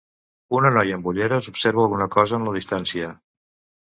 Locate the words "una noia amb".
0.59-1.09